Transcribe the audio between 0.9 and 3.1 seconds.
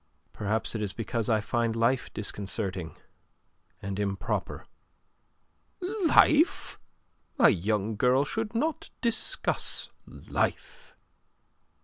because I find life disconcerting